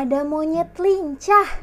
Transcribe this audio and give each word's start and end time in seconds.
ada 0.00 0.24
monyet 0.24 0.72
lincah. 0.80 1.60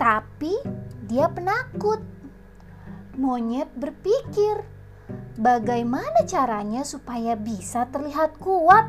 Tapi 0.00 0.64
dia 1.04 1.28
penakut. 1.28 2.00
Monyet 3.20 3.68
berpikir, 3.76 4.64
bagaimana 5.36 6.24
caranya 6.24 6.88
supaya 6.88 7.36
bisa 7.36 7.84
terlihat 7.92 8.40
kuat? 8.40 8.88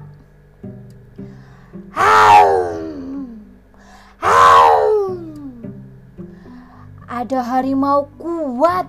Ada 7.06 7.40
harimau 7.44 8.08
kuat. 8.16 8.88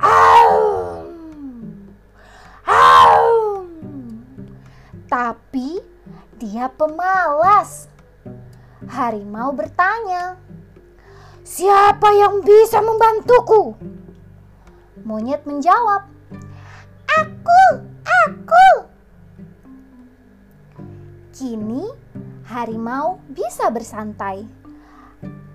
Haum, 0.00 0.79
Tapi 5.10 5.82
dia 6.38 6.70
pemalas. 6.70 7.90
Harimau 8.86 9.50
bertanya, 9.50 10.38
"Siapa 11.42 12.14
yang 12.14 12.46
bisa 12.46 12.78
membantuku?" 12.78 13.74
Monyet 15.02 15.42
menjawab, 15.50 16.06
"Aku, 17.10 17.62
aku." 18.06 18.68
Kini 21.34 21.90
harimau 22.46 23.18
bisa 23.26 23.66
bersantai. 23.74 24.46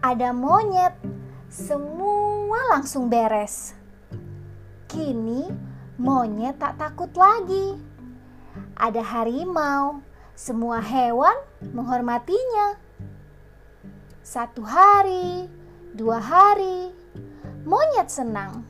Ada 0.03 0.35
monyet, 0.35 0.99
semua 1.47 2.75
langsung 2.75 3.07
beres. 3.07 3.71
Kini 4.91 5.47
monyet 5.95 6.59
tak 6.59 6.75
takut 6.75 7.15
lagi. 7.15 7.94
Ada 8.75 9.03
harimau, 9.03 10.03
semua 10.35 10.79
hewan 10.79 11.35
menghormatinya. 11.59 12.79
Satu 14.23 14.63
hari, 14.63 15.47
dua 15.95 16.19
hari, 16.19 16.91
monyet 17.63 18.11
senang. 18.11 18.63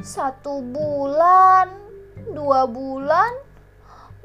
Satu 0.00 0.64
bulan, 0.64 1.68
dua 2.32 2.64
bulan, 2.68 3.32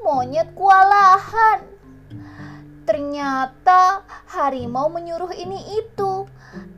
monyet 0.00 0.52
kewalahan. 0.56 1.64
Ternyata 2.88 4.02
harimau 4.32 4.90
menyuruh 4.90 5.30
ini 5.30 5.78
itu, 5.78 6.26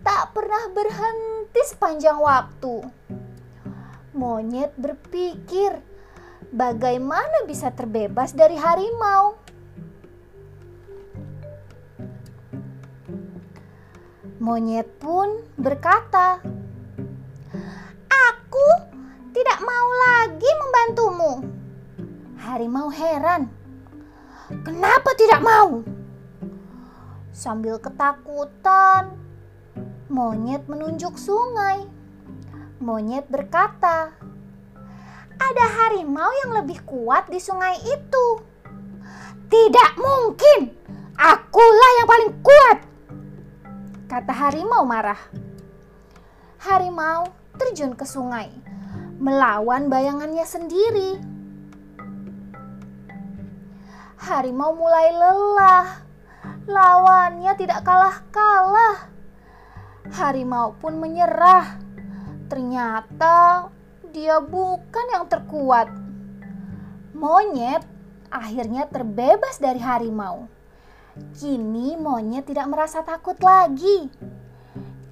tak 0.05 0.35
pernah 0.37 0.69
berhenti 0.75 1.63
sepanjang 1.65 2.21
waktu. 2.21 2.85
Monyet 4.13 4.77
berpikir, 4.77 5.81
bagaimana 6.51 7.47
bisa 7.47 7.71
terbebas 7.71 8.35
dari 8.35 8.59
harimau? 8.59 9.39
Monyet 14.43 14.91
pun 14.99 15.47
berkata, 15.55 16.43
"Aku 18.11 18.69
tidak 19.31 19.63
mau 19.63 19.89
lagi 19.95 20.51
membantumu." 20.59 21.33
Harimau 22.43 22.91
heran, 22.91 23.47
"Kenapa 24.67 25.15
tidak 25.15 25.47
mau?" 25.47 25.87
Sambil 27.31 27.79
ketakutan, 27.79 29.15
monyet 30.11 30.67
menunjuk 30.67 31.17
sungai. 31.17 31.87
Monyet 32.83 33.31
berkata, 33.31 34.13
"Ada 35.43 35.67
harimau 35.67 36.31
yang 36.47 36.63
lebih 36.63 36.87
kuat 36.87 37.27
di 37.27 37.43
sungai 37.43 37.75
itu." 37.83 38.27
"Tidak 39.51 39.91
mungkin, 39.99 40.71
akulah 41.19 41.91
yang 41.99 42.09
paling 42.09 42.33
kuat!" 42.39 42.93
kata 44.13 44.29
harimau 44.29 44.85
marah. 44.85 45.17
Harimau 46.61 47.33
terjun 47.57 47.97
ke 47.97 48.05
sungai, 48.05 48.53
melawan 49.17 49.89
bayangannya 49.89 50.45
sendiri. 50.45 51.17
Harimau 54.21 54.77
mulai 54.77 55.17
lelah, 55.17 56.05
lawannya 56.69 57.57
tidak 57.57 57.81
kalah-kalah. 57.89 59.09
Harimau 60.13 60.77
pun 60.77 61.01
menyerah. 61.01 61.81
Ternyata 62.53 63.73
dia 64.13 64.39
bukan 64.45 65.07
yang 65.09 65.25
terkuat. 65.27 65.89
Monyet 67.17 67.81
akhirnya 68.29 68.85
terbebas 68.87 69.57
dari 69.57 69.81
harimau. 69.81 70.47
Kini 71.37 71.97
monyet 71.97 72.49
tidak 72.49 72.69
merasa 72.69 73.01
takut 73.01 73.37
lagi. 73.41 74.13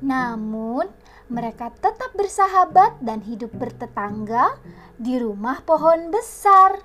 Namun, 0.01 0.89
mereka 1.29 1.69
tetap 1.73 2.13
bersahabat 2.17 3.01
dan 3.05 3.21
hidup 3.21 3.53
bertetangga 3.57 4.57
di 4.97 5.21
rumah 5.21 5.61
pohon 5.65 6.09
besar. 6.09 6.81